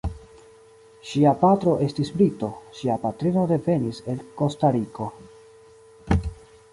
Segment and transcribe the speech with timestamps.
[1.09, 5.11] Ŝia patro estis brito, ŝia patrino devenis el Kostariko.